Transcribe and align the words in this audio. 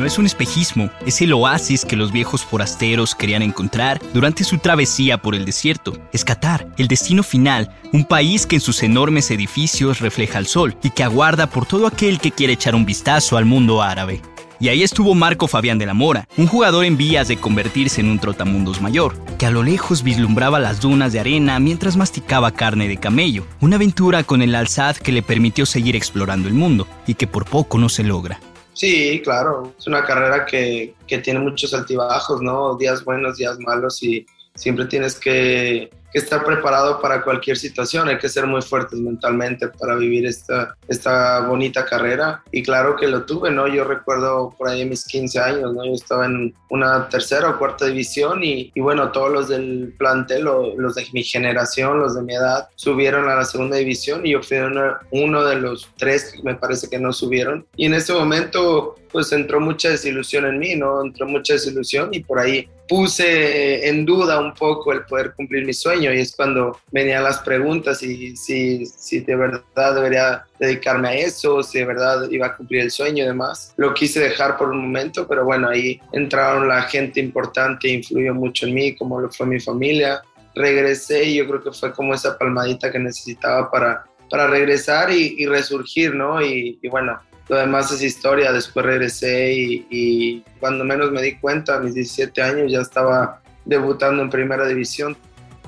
No 0.00 0.06
es 0.06 0.16
un 0.16 0.24
espejismo, 0.24 0.88
es 1.04 1.20
el 1.20 1.34
oasis 1.34 1.84
que 1.84 1.94
los 1.94 2.10
viejos 2.10 2.42
forasteros 2.42 3.14
querían 3.14 3.42
encontrar 3.42 4.00
durante 4.14 4.44
su 4.44 4.56
travesía 4.56 5.20
por 5.20 5.34
el 5.34 5.44
desierto. 5.44 5.92
Es 6.10 6.24
Qatar, 6.24 6.66
el 6.78 6.88
destino 6.88 7.22
final, 7.22 7.76
un 7.92 8.06
país 8.06 8.46
que 8.46 8.56
en 8.56 8.62
sus 8.62 8.82
enormes 8.82 9.30
edificios 9.30 10.00
refleja 10.00 10.38
el 10.38 10.46
sol 10.46 10.74
y 10.82 10.88
que 10.88 11.04
aguarda 11.04 11.48
por 11.48 11.66
todo 11.66 11.86
aquel 11.86 12.18
que 12.18 12.30
quiere 12.30 12.54
echar 12.54 12.74
un 12.74 12.86
vistazo 12.86 13.36
al 13.36 13.44
mundo 13.44 13.82
árabe. 13.82 14.22
Y 14.58 14.68
ahí 14.68 14.82
estuvo 14.82 15.14
Marco 15.14 15.46
Fabián 15.48 15.76
de 15.76 15.84
la 15.84 15.92
Mora, 15.92 16.26
un 16.38 16.46
jugador 16.46 16.86
en 16.86 16.96
vías 16.96 17.28
de 17.28 17.36
convertirse 17.36 18.00
en 18.00 18.08
un 18.08 18.18
trotamundos 18.18 18.80
mayor, 18.80 19.22
que 19.36 19.44
a 19.44 19.50
lo 19.50 19.62
lejos 19.62 20.02
vislumbraba 20.02 20.60
las 20.60 20.80
dunas 20.80 21.12
de 21.12 21.20
arena 21.20 21.58
mientras 21.60 21.98
masticaba 21.98 22.52
carne 22.52 22.88
de 22.88 22.96
camello, 22.96 23.44
una 23.60 23.76
aventura 23.76 24.24
con 24.24 24.40
el 24.40 24.54
alzad 24.54 24.96
que 24.96 25.12
le 25.12 25.22
permitió 25.22 25.66
seguir 25.66 25.94
explorando 25.94 26.48
el 26.48 26.54
mundo 26.54 26.86
y 27.06 27.16
que 27.16 27.26
por 27.26 27.44
poco 27.44 27.76
no 27.76 27.90
se 27.90 28.02
logra. 28.02 28.40
Sí, 28.80 29.20
claro, 29.22 29.74
es 29.78 29.86
una 29.86 30.02
carrera 30.06 30.46
que, 30.46 30.94
que 31.06 31.18
tiene 31.18 31.38
muchos 31.38 31.74
altibajos, 31.74 32.40
¿no? 32.40 32.78
Días 32.78 33.04
buenos, 33.04 33.36
días 33.36 33.58
malos 33.58 34.02
y 34.02 34.24
siempre 34.54 34.86
tienes 34.86 35.20
que, 35.20 35.90
que, 36.12 36.18
estar 36.18 36.44
preparado 36.44 37.00
para 37.00 37.22
cualquier 37.22 37.56
situación, 37.56 38.08
hay 38.08 38.18
que 38.18 38.28
ser 38.28 38.46
muy 38.46 38.62
fuertes 38.62 38.98
mentalmente 38.98 39.68
para 39.68 39.96
vivir 39.96 40.26
esta, 40.26 40.74
esta 40.88 41.40
bonita 41.46 41.84
carrera 41.84 42.42
y 42.52 42.62
claro 42.62 42.96
que 42.96 43.08
lo 43.08 43.24
tuve, 43.24 43.50
¿no? 43.50 43.66
Yo 43.66 43.84
recuerdo 43.84 44.54
por 44.56 44.68
ahí 44.68 44.84
mis 44.84 45.04
15 45.04 45.38
años, 45.38 45.74
¿no? 45.74 45.84
Yo 45.84 45.94
estaba 45.94 46.26
en 46.26 46.54
una 46.68 47.08
tercera 47.08 47.50
o 47.50 47.58
cuarta 47.58 47.86
división 47.86 48.44
y, 48.44 48.70
y 48.74 48.80
bueno, 48.80 49.10
todos 49.12 49.30
los 49.30 49.48
del 49.48 49.94
plantel, 49.98 50.44
los 50.44 50.94
de 50.94 51.06
mi 51.12 51.22
generación, 51.22 51.98
los 51.98 52.14
de 52.14 52.22
mi 52.22 52.34
edad, 52.34 52.68
subieron 52.76 53.28
a 53.28 53.36
la 53.36 53.44
segunda 53.44 53.76
división 53.76 54.26
y 54.26 54.32
yo 54.32 54.42
fui 54.42 54.58
uno, 54.58 54.96
uno 55.10 55.44
de 55.44 55.56
los 55.56 55.90
tres 55.96 56.34
me 56.42 56.54
parece 56.54 56.88
que 56.88 56.98
no 56.98 57.12
subieron 57.12 57.66
y 57.76 57.86
en 57.86 57.94
ese 57.94 58.12
momento 58.12 58.96
pues 59.10 59.32
entró 59.32 59.60
mucha 59.60 59.90
desilusión 59.90 60.46
en 60.46 60.58
mí, 60.58 60.74
¿no? 60.76 61.02
Entró 61.02 61.26
mucha 61.26 61.54
desilusión 61.54 62.10
y 62.12 62.20
por 62.20 62.38
ahí 62.38 62.68
puse 62.90 63.88
en 63.88 64.04
duda 64.04 64.40
un 64.40 64.52
poco 64.52 64.92
el 64.92 65.04
poder 65.04 65.32
cumplir 65.34 65.64
mi 65.64 65.72
sueño 65.72 66.12
y 66.12 66.18
es 66.18 66.34
cuando 66.34 66.76
venían 66.90 67.22
las 67.22 67.38
preguntas 67.38 68.02
y 68.02 68.34
si, 68.36 68.84
si 68.84 69.20
de 69.20 69.36
verdad 69.36 69.94
debería 69.94 70.44
dedicarme 70.58 71.08
a 71.08 71.14
eso, 71.14 71.62
si 71.62 71.78
de 71.78 71.84
verdad 71.84 72.28
iba 72.30 72.48
a 72.48 72.56
cumplir 72.56 72.82
el 72.82 72.90
sueño 72.90 73.22
y 73.22 73.26
demás. 73.28 73.74
Lo 73.76 73.94
quise 73.94 74.18
dejar 74.18 74.56
por 74.56 74.70
un 74.70 74.82
momento, 74.82 75.26
pero 75.28 75.44
bueno, 75.44 75.68
ahí 75.68 76.00
entraron 76.12 76.66
la 76.66 76.82
gente 76.82 77.20
importante, 77.20 77.88
influyó 77.88 78.34
mucho 78.34 78.66
en 78.66 78.74
mí, 78.74 78.96
como 78.96 79.20
lo 79.20 79.30
fue 79.30 79.46
mi 79.46 79.60
familia. 79.60 80.22
Regresé 80.56 81.24
y 81.24 81.36
yo 81.36 81.46
creo 81.46 81.62
que 81.62 81.70
fue 81.70 81.92
como 81.92 82.12
esa 82.12 82.36
palmadita 82.36 82.90
que 82.90 82.98
necesitaba 82.98 83.70
para, 83.70 84.04
para 84.28 84.48
regresar 84.48 85.12
y, 85.12 85.36
y 85.38 85.46
resurgir, 85.46 86.12
¿no? 86.12 86.42
Y, 86.42 86.80
y 86.82 86.88
bueno, 86.88 87.20
lo 87.50 87.56
demás 87.56 87.90
es 87.90 88.00
historia. 88.00 88.52
Después 88.52 88.86
regresé 88.86 89.52
y, 89.52 89.86
y, 89.90 90.44
cuando 90.60 90.84
menos 90.84 91.10
me 91.10 91.20
di 91.20 91.34
cuenta, 91.34 91.74
a 91.74 91.80
mis 91.80 91.94
17 91.94 92.40
años 92.40 92.70
ya 92.70 92.78
estaba 92.78 93.42
debutando 93.64 94.22
en 94.22 94.30
primera 94.30 94.66
división. 94.68 95.16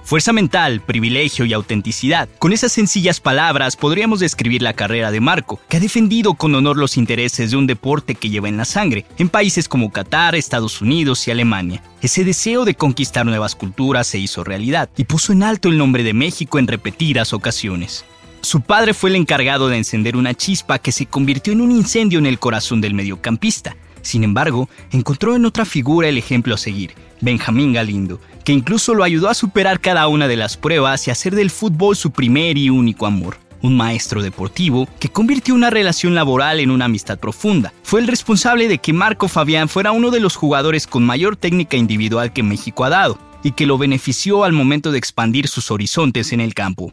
Fuerza 0.04 0.32
mental, 0.32 0.81
privilegio 0.81 1.44
y 1.44 1.53
autenticidad. 1.53 2.28
Con 2.38 2.53
esas 2.53 2.70
sencillas 2.72 3.19
palabras 3.20 3.76
podríamos 3.76 4.20
describir 4.20 4.62
la 4.62 4.75
carrera 4.75 5.10
de 5.10 5.20
Marco, 5.20 5.60
que 5.69 5.76
ha 5.76 5.81
defendido 5.81 6.34
con 6.34 6.54
honor 6.54 6.76
los 6.76 6.97
intereses 6.97 7.50
de 7.50 7.56
un 7.56 7.66
deporte 7.66 8.14
que 8.14 8.31
lleva 8.31 8.49
en 8.49 8.56
la 8.56 8.64
sangre, 8.64 9.04
en 9.19 9.28
países 9.28 9.69
como 9.69 9.91
Qatar, 9.91 10.37
Estados 10.37 10.81
Unidos 10.82 11.26
y 11.26 11.32
Alemania. 11.32 11.82
Ese 12.00 12.25
deseo 12.25 12.64
de 12.64 12.75
conquistar 12.75 13.26
nuevas 13.26 13.56
culturas 13.56 14.06
se 14.06 14.19
hizo 14.19 14.44
realidad 14.44 14.88
y 14.97 15.04
puso 15.04 15.32
en 15.32 15.43
alto 15.43 15.69
el 15.69 15.78
nombre 15.78 16.04
de 16.04 16.14
México 16.14 16.60
en 16.60 16.69
repetidas 16.69 17.32
ocasiones. 17.32 18.04
Su 18.42 18.60
padre 18.60 18.92
fue 18.92 19.10
el 19.10 19.16
encargado 19.16 19.69
de 19.69 19.78
encender 19.78 20.16
una 20.16 20.34
chispa 20.34 20.80
que 20.80 20.91
se 20.91 21.06
convirtió 21.06 21.53
en 21.53 21.60
un 21.60 21.70
incendio 21.70 22.19
en 22.19 22.26
el 22.26 22.41
corazón 22.41 22.80
del 22.80 22.92
mediocampista. 22.92 23.76
Sin 24.03 24.25
embargo, 24.25 24.69
encontró 24.91 25.36
en 25.36 25.44
otra 25.44 25.64
figura 25.64 26.08
el 26.08 26.19
ejemplo 26.19 26.56
a 26.56 26.58
seguir, 26.58 26.92
Benjamín 27.20 27.72
Galindo, 27.72 28.20
que 28.44 28.52
incluso 28.52 28.94
lo 28.94 29.04
ayudó 29.04 29.28
a 29.28 29.34
superar 29.34 29.81
cada 29.81 30.08
una 30.08 30.26
de 30.26 30.36
las 30.36 30.56
pruebas 30.56 31.06
y 31.06 31.12
hacer 31.12 31.36
del 31.36 31.50
fútbol 31.50 31.94
su 31.94 32.10
primer 32.10 32.58
y 32.58 32.69
único 32.69 33.06
amor. 33.06 33.36
Un 33.62 33.76
maestro 33.76 34.20
deportivo 34.22 34.88
que 34.98 35.08
convirtió 35.08 35.54
una 35.54 35.70
relación 35.70 36.16
laboral 36.16 36.58
en 36.58 36.72
una 36.72 36.86
amistad 36.86 37.20
profunda. 37.20 37.72
Fue 37.84 38.00
el 38.00 38.08
responsable 38.08 38.66
de 38.66 38.78
que 38.78 38.92
Marco 38.92 39.28
Fabián 39.28 39.69
fuera 39.69 39.92
uno 39.92 40.10
de 40.10 40.19
los 40.19 40.34
jugadores 40.34 40.88
con 40.88 41.04
mayor 41.04 41.36
técnica 41.36 41.76
individual 41.76 42.32
que 42.32 42.42
México 42.42 42.82
ha 42.82 42.91
dado, 42.91 43.20
y 43.44 43.52
que 43.52 43.66
lo 43.66 43.78
benefició 43.78 44.42
al 44.42 44.52
momento 44.52 44.91
de 44.91 44.98
expandir 44.98 45.47
sus 45.47 45.70
horizontes 45.70 46.32
en 46.32 46.41
el 46.41 46.54
campo. 46.54 46.92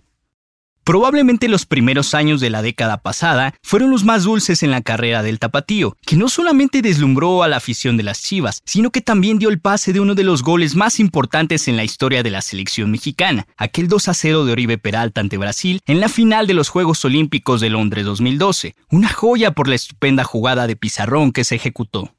Probablemente 0.84 1.50
los 1.50 1.66
primeros 1.66 2.14
años 2.14 2.42
de 2.42 2.50
la 2.50 2.62
década 2.62 2.98
pasada 2.98 3.54
fueron 3.62 3.92
los 3.92 4.04
más 4.04 4.24
dulces 4.24 4.64
en 4.64 4.72
la 4.72 4.82
carrera 4.82 5.22
del 5.22 5.40
tapatío, 5.40 5.96
que 6.06 6.16
no 6.16 6.30
solamente 6.30 6.82
deslumbró 6.82 7.44
a 7.44 7.48
la 7.48 7.58
afición 7.58 7.98
de 7.98 8.04
las 8.04 8.22
Chivas, 8.22 8.62
sino 8.66 8.90
que 8.92 9.02
también 9.02 9.40
dio 9.40 9.50
el 9.50 9.60
pase 9.60 9.94
de 9.94 10.00
uno 10.00 10.16
de 10.16 10.24
los 10.24 10.44
goles 10.44 10.76
más 10.76 11.00
importantes 11.00 11.68
en 11.68 11.78
la 11.78 11.84
historia 11.84 12.24
de 12.24 12.32
la 12.32 12.42
selección 12.42 12.92
mexicana, 12.92 13.48
aquel 13.58 13.88
2 13.88 14.08
a 14.08 14.14
0 14.14 14.46
de 14.46 14.52
Oribe 14.52 14.78
Peralta 14.78 15.22
ante 15.22 15.38
Brasil 15.38 15.82
en 15.86 16.00
la 16.00 16.10
final 16.10 16.48
de 16.48 16.54
los 16.54 16.70
Juegos 16.70 17.04
Olímpicos 17.06 17.62
de 17.62 17.70
Londres 17.70 18.06
2012, 18.06 18.76
una 18.90 19.10
joya 19.10 19.52
por 19.52 19.68
la 19.68 19.76
estupenda 19.76 20.24
jugada 20.24 20.68
de 20.68 20.76
pizarrón 20.76 21.32
que 21.32 21.44
se 21.44 21.56
ejecutó. 21.56 22.14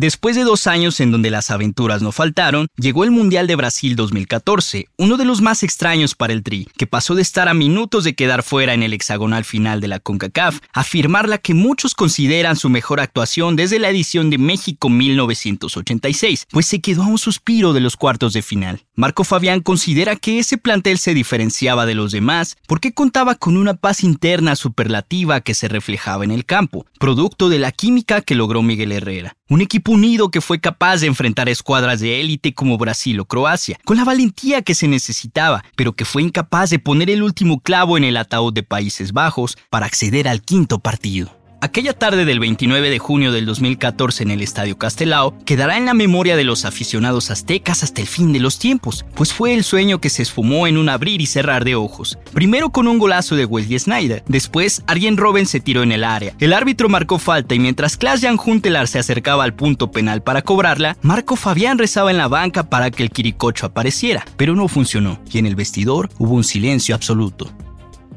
Después 0.00 0.36
de 0.36 0.44
dos 0.44 0.68
años 0.68 1.00
en 1.00 1.10
donde 1.10 1.28
las 1.28 1.50
aventuras 1.50 2.02
no 2.02 2.12
faltaron, 2.12 2.68
llegó 2.76 3.02
el 3.02 3.10
Mundial 3.10 3.48
de 3.48 3.56
Brasil 3.56 3.96
2014, 3.96 4.86
uno 4.96 5.16
de 5.16 5.24
los 5.24 5.40
más 5.40 5.64
extraños 5.64 6.14
para 6.14 6.32
el 6.32 6.44
Tri, 6.44 6.68
que 6.76 6.86
pasó 6.86 7.16
de 7.16 7.22
estar 7.22 7.48
a 7.48 7.52
minutos 7.52 8.04
de 8.04 8.14
quedar 8.14 8.44
fuera 8.44 8.74
en 8.74 8.84
el 8.84 8.92
hexagonal 8.92 9.44
final 9.44 9.80
de 9.80 9.88
la 9.88 9.98
CONCACAF 9.98 10.60
a 10.72 10.84
firmar 10.84 11.28
la 11.28 11.38
que 11.38 11.52
muchos 11.52 11.96
consideran 11.96 12.54
su 12.54 12.68
mejor 12.68 13.00
actuación 13.00 13.56
desde 13.56 13.80
la 13.80 13.90
edición 13.90 14.30
de 14.30 14.38
México 14.38 14.88
1986, 14.88 16.46
pues 16.52 16.66
se 16.66 16.80
quedó 16.80 17.02
a 17.02 17.08
un 17.08 17.18
suspiro 17.18 17.72
de 17.72 17.80
los 17.80 17.96
cuartos 17.96 18.32
de 18.34 18.42
final. 18.42 18.84
Marco 18.94 19.24
Fabián 19.24 19.62
considera 19.62 20.14
que 20.14 20.38
ese 20.38 20.58
plantel 20.58 20.98
se 20.98 21.12
diferenciaba 21.12 21.86
de 21.86 21.96
los 21.96 22.12
demás 22.12 22.56
porque 22.68 22.94
contaba 22.94 23.34
con 23.34 23.56
una 23.56 23.74
paz 23.74 24.04
interna 24.04 24.54
superlativa 24.54 25.40
que 25.40 25.54
se 25.54 25.66
reflejaba 25.66 26.22
en 26.22 26.30
el 26.30 26.44
campo, 26.44 26.86
producto 27.00 27.48
de 27.48 27.58
la 27.58 27.72
química 27.72 28.20
que 28.20 28.36
logró 28.36 28.62
Miguel 28.62 28.92
Herrera. 28.92 29.34
Un 29.50 29.62
equipo 29.62 29.92
unido 29.92 30.30
que 30.30 30.42
fue 30.42 30.60
capaz 30.60 30.98
de 30.98 31.06
enfrentar 31.06 31.48
escuadras 31.48 32.00
de 32.00 32.20
élite 32.20 32.52
como 32.52 32.76
Brasil 32.76 33.18
o 33.18 33.24
Croacia, 33.24 33.78
con 33.86 33.96
la 33.96 34.04
valentía 34.04 34.60
que 34.60 34.74
se 34.74 34.88
necesitaba, 34.88 35.64
pero 35.74 35.94
que 35.94 36.04
fue 36.04 36.22
incapaz 36.22 36.68
de 36.68 36.78
poner 36.78 37.08
el 37.08 37.22
último 37.22 37.60
clavo 37.60 37.96
en 37.96 38.04
el 38.04 38.18
ataúd 38.18 38.52
de 38.52 38.62
Países 38.62 39.14
Bajos 39.14 39.56
para 39.70 39.86
acceder 39.86 40.28
al 40.28 40.42
quinto 40.42 40.80
partido. 40.80 41.37
Aquella 41.60 41.92
tarde 41.92 42.24
del 42.24 42.38
29 42.38 42.88
de 42.88 43.00
junio 43.00 43.32
del 43.32 43.44
2014 43.44 44.22
en 44.22 44.30
el 44.30 44.42
Estadio 44.42 44.78
Castelao 44.78 45.36
quedará 45.44 45.76
en 45.76 45.86
la 45.86 45.94
memoria 45.94 46.36
de 46.36 46.44
los 46.44 46.64
aficionados 46.64 47.32
aztecas 47.32 47.82
hasta 47.82 48.00
el 48.00 48.06
fin 48.06 48.32
de 48.32 48.38
los 48.38 48.60
tiempos, 48.60 49.04
pues 49.16 49.32
fue 49.32 49.54
el 49.54 49.64
sueño 49.64 50.00
que 50.00 50.08
se 50.08 50.22
esfumó 50.22 50.68
en 50.68 50.76
un 50.76 50.88
abrir 50.88 51.20
y 51.20 51.26
cerrar 51.26 51.64
de 51.64 51.74
ojos. 51.74 52.16
Primero 52.32 52.70
con 52.70 52.86
un 52.86 52.98
golazo 52.98 53.34
de 53.34 53.44
Wesley 53.44 53.80
Snyder, 53.80 54.22
después 54.28 54.84
Arjen 54.86 55.16
Robben 55.16 55.46
se 55.46 55.58
tiró 55.58 55.82
en 55.82 55.90
el 55.90 56.04
área. 56.04 56.32
El 56.38 56.52
árbitro 56.52 56.88
marcó 56.88 57.18
falta 57.18 57.56
y 57.56 57.58
mientras 57.58 57.96
Klaas-Jan 57.96 58.38
Huntelaar 58.38 58.86
se 58.86 59.00
acercaba 59.00 59.42
al 59.42 59.54
punto 59.54 59.90
penal 59.90 60.22
para 60.22 60.42
cobrarla, 60.42 60.96
Marco 61.02 61.34
Fabián 61.34 61.78
rezaba 61.78 62.12
en 62.12 62.18
la 62.18 62.28
banca 62.28 62.70
para 62.70 62.92
que 62.92 63.02
el 63.02 63.10
quiricocho 63.10 63.66
apareciera, 63.66 64.24
pero 64.36 64.54
no 64.54 64.68
funcionó 64.68 65.18
y 65.32 65.38
en 65.38 65.46
el 65.46 65.56
vestidor 65.56 66.08
hubo 66.18 66.34
un 66.34 66.44
silencio 66.44 66.94
absoluto. 66.94 67.52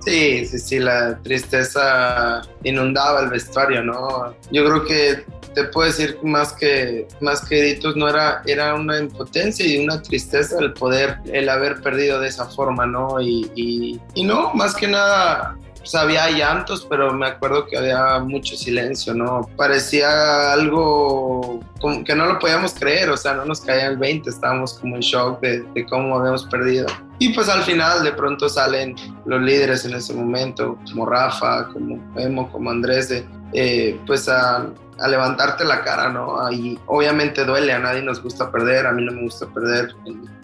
Sí, 0.05 0.45
sí, 0.45 0.59
sí, 0.59 0.79
la 0.79 1.17
tristeza 1.21 2.41
inundaba 2.63 3.21
el 3.21 3.29
vestuario, 3.29 3.83
¿no? 3.83 4.35
Yo 4.51 4.65
creo 4.65 4.83
que 4.83 5.25
te 5.53 5.65
puedo 5.65 5.87
decir 5.87 6.17
más 6.23 6.53
que 6.53 7.07
más 7.19 7.47
que 7.47 7.59
editos 7.59 7.95
no 7.97 8.07
era 8.07 8.41
era 8.45 8.73
una 8.73 8.99
impotencia 8.99 9.65
y 9.65 9.83
una 9.83 10.01
tristeza 10.01 10.57
el 10.59 10.71
poder 10.73 11.17
el 11.25 11.49
haber 11.49 11.81
perdido 11.81 12.21
de 12.21 12.29
esa 12.29 12.45
forma 12.45 12.85
no 12.85 13.19
y, 13.19 13.51
y, 13.53 13.99
y 14.13 14.23
no 14.23 14.53
más 14.53 14.73
que 14.73 14.87
nada 14.87 15.57
pues 15.81 15.95
había 15.95 16.29
llantos, 16.29 16.85
pero 16.89 17.11
me 17.13 17.25
acuerdo 17.27 17.65
que 17.65 17.77
había 17.77 18.19
mucho 18.19 18.55
silencio, 18.55 19.13
¿no? 19.13 19.49
Parecía 19.57 20.53
algo 20.53 21.59
que 22.05 22.15
no 22.15 22.27
lo 22.27 22.39
podíamos 22.39 22.73
creer, 22.73 23.09
o 23.09 23.17
sea, 23.17 23.33
no 23.33 23.45
nos 23.45 23.61
caía 23.61 23.87
el 23.87 23.97
20, 23.97 24.29
estábamos 24.29 24.75
como 24.75 24.95
en 24.95 25.01
shock 25.01 25.41
de, 25.41 25.63
de 25.73 25.85
cómo 25.87 26.19
habíamos 26.19 26.45
perdido. 26.45 26.85
Y 27.17 27.33
pues 27.33 27.49
al 27.49 27.63
final 27.63 28.03
de 28.03 28.11
pronto 28.11 28.47
salen 28.47 28.95
los 29.25 29.41
líderes 29.41 29.85
en 29.85 29.95
ese 29.95 30.13
momento, 30.13 30.77
como 30.89 31.05
Rafa, 31.05 31.67
como 31.67 31.99
Emo, 32.15 32.51
como 32.51 32.69
Andrés, 32.69 33.09
eh, 33.53 33.99
pues 34.05 34.29
a, 34.29 34.67
levantarte 35.07 35.65
la 35.65 35.81
cara, 35.83 36.09
¿no? 36.09 36.51
Y 36.51 36.77
obviamente 36.85 37.43
duele, 37.43 37.73
a 37.73 37.79
nadie 37.79 38.03
nos 38.03 38.21
gusta 38.21 38.51
perder, 38.51 38.85
a 38.85 38.91
mí 38.91 39.03
no 39.03 39.11
me 39.11 39.23
gusta 39.23 39.47
perder. 39.47 39.95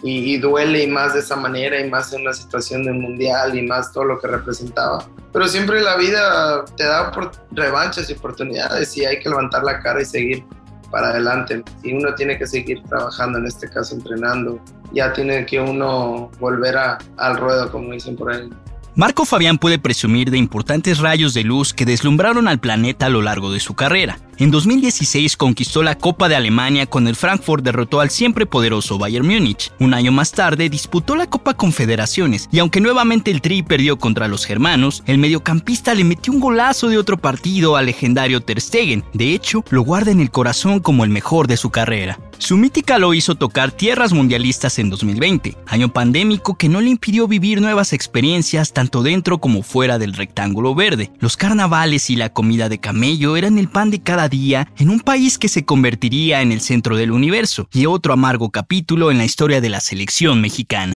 Y, 0.02 0.36
duele 0.38 0.82
y 0.82 0.86
más 0.88 1.14
de 1.14 1.20
esa 1.20 1.36
manera 1.36 1.78
y 1.78 1.88
más 1.88 2.12
en 2.12 2.22
una 2.22 2.32
situación 2.32 2.82
de 2.82 2.92
mundial 2.92 3.56
y 3.56 3.62
más 3.62 3.92
todo 3.92 4.04
lo 4.04 4.18
que 4.18 4.26
representaba. 4.26 5.06
Pero 5.32 5.46
siempre 5.46 5.80
la 5.80 5.96
vida 5.96 6.64
te 6.76 6.84
da 6.84 7.12
por 7.12 7.30
revanchas 7.52 8.10
y 8.10 8.14
oportunidades 8.14 8.96
y 8.96 9.04
hay 9.04 9.20
que 9.20 9.28
levantar 9.28 9.62
la 9.62 9.78
cara 9.78 10.02
y 10.02 10.04
seguir 10.04 10.44
para 10.90 11.10
adelante. 11.10 11.62
Y 11.84 11.92
uno 11.92 12.12
tiene 12.16 12.36
que 12.36 12.46
seguir 12.46 12.82
trabajando, 12.88 13.38
en 13.38 13.46
este 13.46 13.68
caso 13.68 13.94
entrenando. 13.94 14.58
Ya 14.92 15.12
tiene 15.12 15.46
que 15.46 15.60
uno 15.60 16.30
volver 16.40 16.76
a, 16.76 16.98
al 17.18 17.36
ruedo, 17.36 17.70
como 17.70 17.92
dicen 17.92 18.16
por 18.16 18.32
ahí. 18.32 18.50
Marco 18.98 19.24
Fabián 19.24 19.58
puede 19.58 19.78
presumir 19.78 20.32
de 20.32 20.38
importantes 20.38 20.98
rayos 20.98 21.32
de 21.32 21.44
luz 21.44 21.72
que 21.72 21.84
deslumbraron 21.84 22.48
al 22.48 22.58
planeta 22.58 23.06
a 23.06 23.08
lo 23.08 23.22
largo 23.22 23.52
de 23.52 23.60
su 23.60 23.74
carrera. 23.74 24.18
En 24.40 24.52
2016 24.52 25.36
conquistó 25.36 25.82
la 25.82 25.96
Copa 25.96 26.28
de 26.28 26.36
Alemania 26.36 26.86
cuando 26.86 27.10
el 27.10 27.16
Frankfurt 27.16 27.64
derrotó 27.64 27.98
al 27.98 28.10
siempre 28.10 28.46
poderoso 28.46 28.96
Bayern 28.96 29.26
Múnich. 29.26 29.72
Un 29.80 29.94
año 29.94 30.12
más 30.12 30.30
tarde 30.30 30.70
disputó 30.70 31.16
la 31.16 31.28
Copa 31.28 31.54
Confederaciones 31.54 32.48
y 32.52 32.60
aunque 32.60 32.80
nuevamente 32.80 33.32
el 33.32 33.40
Tri 33.40 33.64
perdió 33.64 33.98
contra 33.98 34.28
los 34.28 34.46
germanos, 34.46 35.02
el 35.06 35.18
mediocampista 35.18 35.92
le 35.92 36.04
metió 36.04 36.32
un 36.32 36.38
golazo 36.38 36.88
de 36.88 36.98
otro 36.98 37.18
partido 37.18 37.74
al 37.74 37.86
legendario 37.86 38.40
Ter 38.40 38.60
Stegen. 38.60 39.02
De 39.12 39.34
hecho, 39.34 39.64
lo 39.70 39.82
guarda 39.82 40.12
en 40.12 40.20
el 40.20 40.30
corazón 40.30 40.78
como 40.78 41.02
el 41.02 41.10
mejor 41.10 41.48
de 41.48 41.56
su 41.56 41.70
carrera. 41.70 42.20
Su 42.38 42.56
mítica 42.56 42.98
lo 42.98 43.14
hizo 43.14 43.34
tocar 43.34 43.72
tierras 43.72 44.12
mundialistas 44.12 44.78
en 44.78 44.90
2020, 44.90 45.56
año 45.66 45.92
pandémico 45.92 46.56
que 46.56 46.68
no 46.68 46.80
le 46.80 46.90
impidió 46.90 47.26
vivir 47.26 47.60
nuevas 47.60 47.92
experiencias 47.92 48.72
tanto 48.72 49.02
dentro 49.02 49.38
como 49.38 49.64
fuera 49.64 49.98
del 49.98 50.12
rectángulo 50.12 50.76
verde. 50.76 51.10
Los 51.18 51.36
carnavales 51.36 52.10
y 52.10 52.16
la 52.16 52.32
comida 52.32 52.68
de 52.68 52.78
camello 52.78 53.36
eran 53.36 53.58
el 53.58 53.68
pan 53.68 53.90
de 53.90 54.00
cada 54.00 54.27
día 54.28 54.72
en 54.76 54.90
un 54.90 55.00
país 55.00 55.38
que 55.38 55.48
se 55.48 55.64
convertiría 55.64 56.42
en 56.42 56.52
el 56.52 56.60
centro 56.60 56.96
del 56.96 57.10
universo 57.10 57.68
y 57.72 57.86
otro 57.86 58.12
amargo 58.12 58.50
capítulo 58.50 59.10
en 59.10 59.18
la 59.18 59.24
historia 59.24 59.60
de 59.60 59.68
la 59.68 59.80
selección 59.80 60.40
mexicana. 60.40 60.92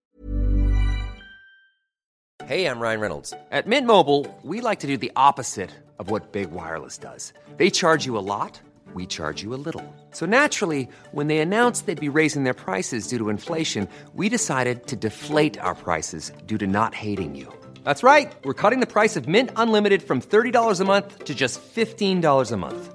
Hey, 2.48 2.66
I'm 2.66 2.80
Ryan 2.80 3.00
Reynolds. 3.00 3.34
At 3.50 3.66
Mint 3.66 3.86
Mobile, 3.86 4.26
we 4.42 4.60
like 4.60 4.80
to 4.80 4.86
do 4.86 4.98
the 4.98 5.12
opposite 5.16 5.70
of 5.98 6.10
what 6.10 6.32
Big 6.32 6.50
Wireless 6.50 6.98
does. 6.98 7.32
They 7.56 7.70
charge 7.70 8.04
you 8.04 8.18
a 8.18 8.20
lot. 8.20 8.60
we 8.94 9.06
charge 9.06 9.42
you 9.42 9.54
a 9.54 9.60
little. 9.66 9.84
So 10.10 10.26
naturally, 10.26 10.88
when 11.12 11.28
they 11.28 11.38
announced 11.38 11.86
they'd 11.86 12.00
be 12.00 12.08
raising 12.08 12.44
their 12.44 12.54
prices 12.54 13.06
due 13.06 13.18
to 13.18 13.28
inflation, 13.28 13.88
we 14.14 14.28
decided 14.28 14.86
to 14.88 14.96
deflate 14.96 15.58
our 15.60 15.74
prices 15.74 16.32
due 16.46 16.58
to 16.58 16.66
not 16.66 16.94
hating 16.94 17.34
you. 17.34 17.52
That's 17.84 18.02
right. 18.02 18.32
We're 18.44 18.60
cutting 18.60 18.80
the 18.80 18.86
price 18.86 19.16
of 19.16 19.28
Mint 19.28 19.50
Unlimited 19.56 20.02
from 20.02 20.20
$30 20.20 20.80
a 20.80 20.84
month 20.84 21.24
to 21.24 21.34
just 21.34 21.60
$15 21.74 22.52
a 22.52 22.56
month. 22.56 22.94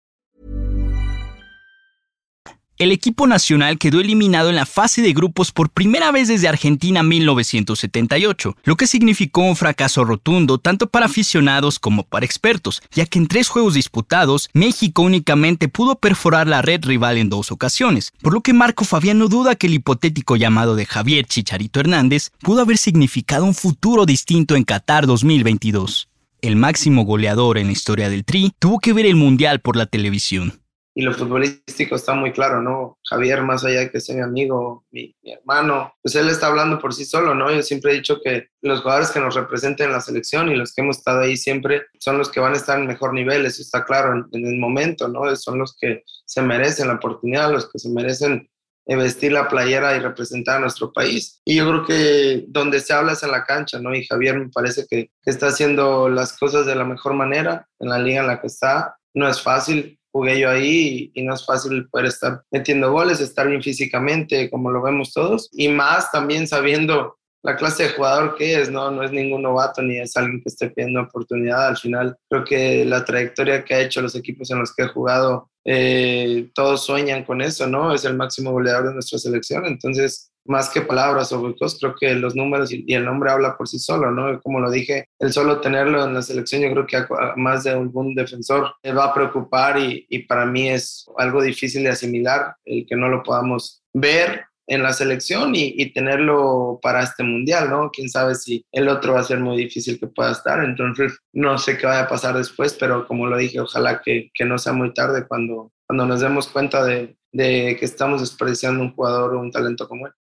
el 2.81 2.91
equipo 2.91 3.27
nacional 3.27 3.77
quedó 3.77 3.99
eliminado 3.99 4.49
en 4.49 4.55
la 4.55 4.65
fase 4.65 5.03
de 5.03 5.13
grupos 5.13 5.51
por 5.51 5.69
primera 5.69 6.11
vez 6.11 6.29
desde 6.29 6.47
Argentina 6.47 7.03
1978, 7.03 8.57
lo 8.63 8.75
que 8.75 8.87
significó 8.87 9.41
un 9.41 9.55
fracaso 9.55 10.03
rotundo 10.03 10.57
tanto 10.57 10.87
para 10.87 11.05
aficionados 11.05 11.77
como 11.77 12.01
para 12.01 12.25
expertos, 12.25 12.81
ya 12.91 13.05
que 13.05 13.19
en 13.19 13.27
tres 13.27 13.49
juegos 13.49 13.75
disputados, 13.75 14.49
México 14.53 15.03
únicamente 15.03 15.67
pudo 15.67 15.99
perforar 15.99 16.47
la 16.47 16.63
red 16.63 16.83
rival 16.83 17.19
en 17.19 17.29
dos 17.29 17.51
ocasiones, 17.51 18.13
por 18.19 18.33
lo 18.33 18.41
que 18.41 18.51
Marco 18.51 18.83
Fabián 18.83 19.19
no 19.19 19.27
duda 19.27 19.53
que 19.53 19.67
el 19.67 19.75
hipotético 19.75 20.35
llamado 20.35 20.75
de 20.75 20.87
Javier 20.87 21.27
Chicharito 21.27 21.81
Hernández 21.81 22.31
pudo 22.39 22.61
haber 22.61 22.79
significado 22.79 23.45
un 23.45 23.53
futuro 23.53 24.07
distinto 24.07 24.55
en 24.55 24.63
Qatar 24.63 25.05
2022. 25.05 26.09
El 26.41 26.55
máximo 26.55 27.03
goleador 27.03 27.59
en 27.59 27.67
la 27.67 27.73
historia 27.73 28.09
del 28.09 28.25
Tri 28.25 28.53
tuvo 28.57 28.79
que 28.79 28.93
ver 28.93 29.05
el 29.05 29.15
Mundial 29.15 29.59
por 29.59 29.75
la 29.75 29.85
televisión 29.85 30.60
y 30.93 31.03
lo 31.03 31.13
futbolístico 31.13 31.95
está 31.95 32.13
muy 32.13 32.31
claro, 32.33 32.61
¿no? 32.61 32.99
Javier, 33.09 33.41
más 33.43 33.63
allá 33.63 33.79
de 33.79 33.91
que 33.91 34.01
sea 34.01 34.15
mi 34.15 34.21
amigo, 34.21 34.85
mi, 34.91 35.15
hermano, 35.23 35.93
pues 36.01 36.15
él 36.15 36.27
está 36.29 36.47
hablando 36.47 36.79
por 36.79 36.93
sí 36.93 37.05
solo, 37.05 37.33
¿no? 37.33 37.51
Yo 37.51 37.61
siempre 37.61 37.91
he 37.91 37.95
dicho 37.95 38.19
que 38.21 38.49
los 38.61 38.81
jugadores 38.81 39.11
que 39.11 39.21
nos 39.21 39.35
representen 39.35 39.87
en 39.87 39.93
la 39.93 40.01
selección 40.01 40.51
y 40.51 40.55
los 40.55 40.73
que 40.73 40.81
hemos 40.81 40.97
estado 40.97 41.21
ahí 41.21 41.37
siempre 41.37 41.83
son 41.99 42.17
los 42.17 42.29
que 42.29 42.41
van 42.41 42.53
a 42.53 42.57
estar 42.57 42.77
en 42.77 42.87
mejor 42.87 43.13
nivel, 43.13 43.45
eso 43.45 43.61
está 43.61 43.85
claro 43.85 44.27
en, 44.31 44.45
el 44.45 44.57
momento, 44.57 45.07
¿no? 45.07 45.33
Son 45.35 45.57
los 45.59 45.75
que 45.79 46.03
se 46.25 46.41
merecen 46.41 46.89
la 46.89 46.95
oportunidad, 46.95 47.51
los 47.51 47.69
que 47.71 47.79
se 47.79 47.89
merecen 47.89 48.49
vestir 48.85 49.31
la 49.31 49.47
playera 49.47 49.95
y 49.95 49.99
representar 49.99 50.57
a 50.57 50.61
nuestro 50.61 50.91
país. 50.91 51.41
Y 51.45 51.55
yo 51.55 51.67
creo 51.67 51.85
que 51.85 52.45
donde 52.47 52.79
se 52.79 52.93
habla 52.93 53.13
es 53.13 53.23
en 53.23 53.31
la 53.31 53.45
cancha, 53.45 53.79
¿no? 53.79 53.93
Y 53.95 54.05
Javier 54.05 54.37
me 54.37 54.49
parece 54.49 54.85
que 54.89 55.11
está 55.25 55.47
haciendo 55.47 56.09
las 56.09 56.37
cosas 56.37 56.65
de 56.65 56.75
la 56.75 56.83
mejor 56.83 57.13
manera 57.13 57.67
en 57.79 57.89
la 57.89 57.99
liga 57.99 58.21
en 58.21 58.27
la 58.27 58.41
que 58.41 58.47
está. 58.47 58.97
No 59.13 59.27
es 59.27 59.41
fácil, 59.41 59.99
jugué 60.11 60.39
yo 60.39 60.49
ahí 60.49 61.11
y, 61.13 61.23
no 61.23 61.33
es 61.33 61.45
fácil 61.45 61.87
poder 61.89 62.07
estar 62.07 62.43
metiendo 62.51 62.91
goles, 62.91 63.19
estar 63.19 63.47
bien 63.47 63.61
físicamente, 63.61 64.49
como 64.49 64.71
lo 64.71 64.81
vemos 64.81 65.13
todos, 65.13 65.49
y 65.51 65.69
más 65.69 66.11
también 66.11 66.47
sabiendo 66.47 67.17
la 67.43 67.55
clase 67.55 67.83
de 67.83 67.89
jugador 67.89 68.35
que 68.35 68.61
es, 68.61 68.69
¿no? 68.69 68.91
No 68.91 69.03
es 69.03 69.11
ningún 69.11 69.41
novato 69.41 69.81
ni 69.81 69.97
es 69.99 70.15
alguien 70.15 70.41
que 70.41 70.49
esté 70.49 70.69
pidiendo 70.69 71.01
oportunidad. 71.01 71.67
Al 71.67 71.77
final, 71.77 72.15
creo 72.29 72.43
que 72.43 72.85
la 72.85 73.03
trayectoria 73.03 73.65
que 73.65 73.73
ha 73.73 73.81
hecho 73.81 74.01
los 74.01 74.15
equipos 74.15 74.51
en 74.51 74.59
los 74.59 74.75
que 74.75 74.83
he 74.83 74.87
jugado, 74.87 75.49
eh, 75.65 76.49
todos 76.53 76.85
sueñan 76.85 77.23
con 77.23 77.41
eso, 77.41 77.65
¿no? 77.65 77.93
Es 77.93 78.05
el 78.05 78.15
máximo 78.15 78.51
goleador 78.51 78.89
de 78.89 78.93
nuestra 78.93 79.17
selección. 79.17 79.65
Entonces, 79.65 80.30
más 80.45 80.69
que 80.69 80.81
palabras 80.81 81.31
o 81.31 81.41
huecos, 81.41 81.77
creo 81.79 81.95
que 81.99 82.13
los 82.15 82.35
números 82.35 82.71
y, 82.71 82.85
el 82.93 83.05
nombre 83.05 83.31
habla 83.31 83.57
por 83.57 83.67
sí 83.67 83.79
solo, 83.79 84.11
¿no? 84.11 84.39
Como 84.41 84.59
lo 84.59 84.69
dije, 84.71 85.07
el 85.19 85.31
solo 85.31 85.61
tenerlo 85.61 86.03
en 86.03 86.13
la 86.13 86.21
selección, 86.21 86.61
yo 86.61 86.71
creo 86.71 86.87
que 86.87 86.97
a, 86.97 87.07
más 87.35 87.63
de 87.63 87.71
algún 87.71 88.15
defensor 88.15 88.73
le 88.83 88.93
va 88.93 89.05
a 89.05 89.13
preocupar 89.13 89.77
y, 89.79 90.05
y, 90.09 90.19
para 90.23 90.45
mí 90.45 90.69
es 90.69 91.05
algo 91.17 91.41
difícil 91.41 91.83
de 91.83 91.89
asimilar 91.89 92.55
el 92.65 92.85
que 92.85 92.95
no 92.95 93.09
lo 93.09 93.23
podamos 93.23 93.83
ver 93.93 94.45
en 94.67 94.83
la 94.83 94.93
selección 94.93 95.53
y, 95.53 95.73
y, 95.77 95.91
tenerlo 95.91 96.79
para 96.81 97.03
este 97.03 97.23
mundial, 97.23 97.69
¿no? 97.69 97.91
Quién 97.91 98.09
sabe 98.09 98.35
si 98.35 98.65
el 98.71 98.87
otro 98.87 99.13
va 99.13 99.19
a 99.19 99.23
ser 99.23 99.39
muy 99.39 99.57
difícil 99.57 99.99
que 99.99 100.07
pueda 100.07 100.31
estar, 100.31 100.63
entonces 100.63 101.17
no 101.33 101.57
sé 101.57 101.77
qué 101.77 101.87
vaya 101.87 102.03
a 102.03 102.07
pasar 102.07 102.37
después, 102.37 102.73
pero 102.79 103.05
como 103.05 103.27
lo 103.27 103.37
dije, 103.37 103.59
ojalá 103.59 104.01
que, 104.01 104.31
que 104.33 104.45
no 104.45 104.57
sea 104.57 104.73
muy 104.73 104.93
tarde 104.93 105.27
cuando, 105.27 105.71
cuando 105.91 106.05
nos 106.05 106.21
demos 106.21 106.47
cuenta 106.47 106.85
de, 106.85 107.17
de 107.33 107.75
que 107.77 107.83
estamos 107.83 108.21
desperdiciando 108.21 108.81
un 108.81 108.95
jugador 108.95 109.35
o 109.35 109.41
un 109.41 109.51
talento 109.51 109.89
como 109.89 110.07
él. 110.07 110.13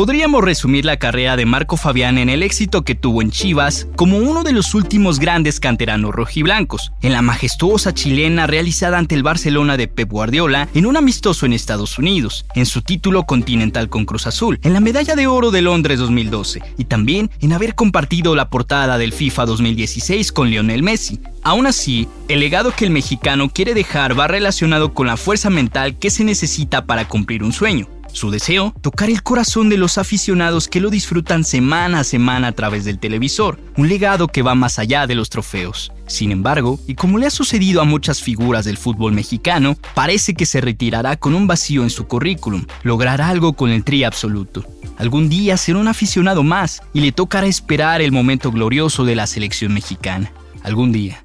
Podríamos 0.00 0.42
resumir 0.42 0.86
la 0.86 0.96
carrera 0.96 1.36
de 1.36 1.44
Marco 1.44 1.76
Fabián 1.76 2.16
en 2.16 2.30
el 2.30 2.42
éxito 2.42 2.84
que 2.84 2.94
tuvo 2.94 3.20
en 3.20 3.30
Chivas 3.30 3.86
como 3.96 4.16
uno 4.16 4.44
de 4.44 4.54
los 4.54 4.72
últimos 4.72 5.18
grandes 5.18 5.60
canteranos 5.60 6.14
rojiblancos, 6.14 6.90
en 7.02 7.12
la 7.12 7.20
majestuosa 7.20 7.92
chilena 7.92 8.46
realizada 8.46 8.96
ante 8.96 9.14
el 9.14 9.22
Barcelona 9.22 9.76
de 9.76 9.88
Pep 9.88 10.10
Guardiola 10.10 10.70
en 10.72 10.86
un 10.86 10.96
amistoso 10.96 11.44
en 11.44 11.52
Estados 11.52 11.98
Unidos, 11.98 12.46
en 12.54 12.64
su 12.64 12.80
título 12.80 13.24
continental 13.24 13.90
con 13.90 14.06
Cruz 14.06 14.26
Azul, 14.26 14.58
en 14.62 14.72
la 14.72 14.80
medalla 14.80 15.16
de 15.16 15.26
oro 15.26 15.50
de 15.50 15.60
Londres 15.60 15.98
2012 15.98 16.62
y 16.78 16.86
también 16.86 17.30
en 17.42 17.52
haber 17.52 17.74
compartido 17.74 18.34
la 18.34 18.48
portada 18.48 18.96
del 18.96 19.12
FIFA 19.12 19.44
2016 19.44 20.32
con 20.32 20.48
Lionel 20.48 20.82
Messi. 20.82 21.20
Aún 21.42 21.66
así, 21.66 22.08
el 22.28 22.40
legado 22.40 22.72
que 22.74 22.86
el 22.86 22.90
mexicano 22.90 23.50
quiere 23.50 23.74
dejar 23.74 24.18
va 24.18 24.28
relacionado 24.28 24.94
con 24.94 25.08
la 25.08 25.18
fuerza 25.18 25.50
mental 25.50 25.98
que 25.98 26.08
se 26.08 26.24
necesita 26.24 26.86
para 26.86 27.06
cumplir 27.06 27.44
un 27.44 27.52
sueño. 27.52 27.86
Su 28.12 28.30
deseo, 28.30 28.74
tocar 28.80 29.08
el 29.08 29.22
corazón 29.22 29.68
de 29.68 29.76
los 29.76 29.98
aficionados 29.98 30.68
que 30.68 30.80
lo 30.80 30.90
disfrutan 30.90 31.44
semana 31.44 32.00
a 32.00 32.04
semana 32.04 32.48
a 32.48 32.52
través 32.52 32.84
del 32.84 32.98
televisor, 32.98 33.58
un 33.76 33.88
legado 33.88 34.28
que 34.28 34.42
va 34.42 34.54
más 34.54 34.78
allá 34.78 35.06
de 35.06 35.14
los 35.14 35.30
trofeos. 35.30 35.92
Sin 36.06 36.32
embargo, 36.32 36.80
y 36.86 36.94
como 36.96 37.18
le 37.18 37.26
ha 37.26 37.30
sucedido 37.30 37.80
a 37.80 37.84
muchas 37.84 38.20
figuras 38.20 38.64
del 38.64 38.76
fútbol 38.76 39.12
mexicano, 39.12 39.76
parece 39.94 40.34
que 40.34 40.46
se 40.46 40.60
retirará 40.60 41.16
con 41.16 41.34
un 41.34 41.46
vacío 41.46 41.82
en 41.82 41.90
su 41.90 42.06
currículum, 42.06 42.66
logrará 42.82 43.28
algo 43.28 43.52
con 43.52 43.70
el 43.70 43.84
tri 43.84 44.04
absoluto. 44.04 44.64
Algún 44.98 45.28
día 45.28 45.56
será 45.56 45.78
un 45.78 45.88
aficionado 45.88 46.42
más 46.42 46.82
y 46.92 47.00
le 47.00 47.12
tocará 47.12 47.46
esperar 47.46 48.02
el 48.02 48.12
momento 48.12 48.50
glorioso 48.50 49.04
de 49.04 49.14
la 49.14 49.26
selección 49.26 49.72
mexicana. 49.72 50.32
Algún 50.62 50.92
día. 50.92 51.22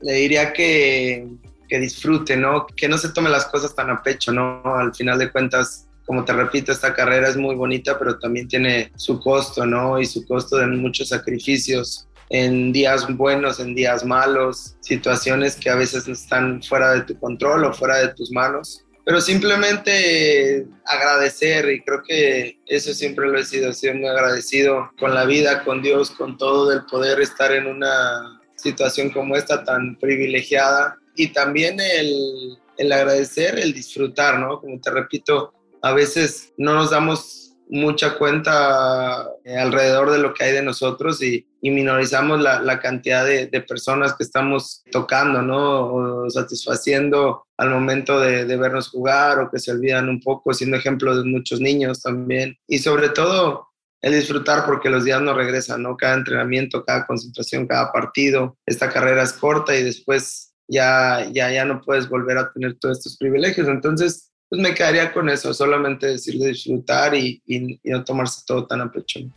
Le 0.00 0.12
diría 0.14 0.52
que 0.52 1.26
que 1.68 1.80
disfrute, 1.80 2.36
¿no? 2.36 2.66
Que 2.66 2.88
no 2.88 2.98
se 2.98 3.10
tome 3.10 3.30
las 3.30 3.46
cosas 3.46 3.74
tan 3.74 3.90
a 3.90 4.02
pecho, 4.02 4.32
¿no? 4.32 4.62
Al 4.64 4.94
final 4.94 5.18
de 5.18 5.30
cuentas, 5.30 5.83
como 6.06 6.24
te 6.24 6.32
repito, 6.32 6.72
esta 6.72 6.94
carrera 6.94 7.28
es 7.28 7.36
muy 7.36 7.54
bonita, 7.54 7.98
pero 7.98 8.18
también 8.18 8.48
tiene 8.48 8.92
su 8.96 9.20
costo, 9.20 9.64
¿no? 9.64 9.98
Y 9.98 10.06
su 10.06 10.26
costo 10.26 10.56
de 10.56 10.66
muchos 10.66 11.08
sacrificios 11.08 12.06
en 12.30 12.72
días 12.72 13.06
buenos, 13.16 13.60
en 13.60 13.74
días 13.74 14.04
malos, 14.04 14.76
situaciones 14.80 15.56
que 15.56 15.70
a 15.70 15.76
veces 15.76 16.08
están 16.08 16.62
fuera 16.62 16.92
de 16.92 17.02
tu 17.02 17.18
control 17.18 17.64
o 17.64 17.72
fuera 17.72 17.98
de 17.98 18.08
tus 18.08 18.30
manos. 18.32 18.84
Pero 19.04 19.20
simplemente 19.20 20.66
agradecer 20.86 21.70
y 21.70 21.82
creo 21.82 22.02
que 22.02 22.58
eso 22.66 22.94
siempre 22.94 23.28
lo 23.28 23.38
he 23.38 23.44
sido, 23.44 23.70
he 23.70 23.74
sido 23.74 23.94
muy 23.94 24.08
agradecido 24.08 24.90
con 24.98 25.14
la 25.14 25.26
vida, 25.26 25.62
con 25.62 25.82
Dios, 25.82 26.10
con 26.10 26.38
todo, 26.38 26.70
del 26.70 26.86
poder 26.86 27.20
estar 27.20 27.52
en 27.52 27.66
una 27.66 28.40
situación 28.56 29.10
como 29.10 29.36
esta 29.36 29.62
tan 29.62 29.96
privilegiada 29.96 30.96
y 31.16 31.28
también 31.28 31.78
el, 31.80 32.58
el 32.78 32.92
agradecer, 32.92 33.58
el 33.58 33.72
disfrutar, 33.72 34.38
¿no? 34.38 34.60
Como 34.60 34.80
te 34.80 34.90
repito, 34.90 35.53
a 35.84 35.92
veces 35.92 36.54
no 36.56 36.72
nos 36.72 36.90
damos 36.90 37.54
mucha 37.68 38.16
cuenta 38.16 39.28
eh, 39.44 39.58
alrededor 39.58 40.10
de 40.10 40.18
lo 40.18 40.32
que 40.32 40.44
hay 40.44 40.52
de 40.52 40.62
nosotros 40.62 41.22
y, 41.22 41.46
minorizamos 41.62 42.42
la, 42.42 42.78
cantidad 42.78 43.24
de, 43.24 43.48
personas 43.66 44.14
que 44.14 44.22
estamos 44.22 44.82
tocando, 44.92 45.40
¿no? 45.40 45.94
O 45.94 46.30
satisfaciendo 46.30 47.46
al 47.56 47.70
momento 47.70 48.20
de, 48.20 48.44
vernos 48.44 48.90
jugar 48.90 49.38
o 49.38 49.50
que 49.50 49.58
se 49.58 49.72
olvidan 49.72 50.10
un 50.10 50.20
poco, 50.20 50.52
siendo 50.52 50.76
ejemplo 50.76 51.16
de 51.16 51.24
muchos 51.24 51.60
niños 51.60 52.02
también. 52.02 52.54
Y 52.68 52.80
sobre 52.80 53.08
todo, 53.08 53.68
el 54.02 54.12
disfrutar 54.12 54.66
porque 54.66 54.90
los 54.90 55.04
días 55.04 55.22
no 55.22 55.32
regresan, 55.32 55.82
¿no? 55.82 55.96
Cada 55.96 56.16
entrenamiento, 56.16 56.84
cada 56.84 57.06
concentración, 57.06 57.66
cada 57.66 57.90
partido, 57.92 58.58
esta 58.66 58.90
carrera 58.90 59.22
es 59.22 59.32
corta 59.32 59.74
y 59.74 59.82
después 59.82 60.52
ya, 60.68 61.26
ya, 61.32 61.50
ya 61.50 61.64
no 61.64 61.80
puedes 61.80 62.10
volver 62.10 62.36
a 62.36 62.52
tener 62.52 62.78
todos 62.78 62.98
estos 62.98 63.16
privilegios. 63.16 63.68
Entonces, 63.68 64.33
pues 64.48 64.60
me 64.60 64.74
quedaría 64.74 65.12
con 65.12 65.28
eso, 65.28 65.52
solamente 65.52 66.06
decirle 66.06 66.48
disfrutar 66.48 67.14
y, 67.14 67.42
no 67.84 68.04
tomarse 68.04 68.42
todo 68.46 68.66
tan 68.66 68.80
a. 68.80 69.32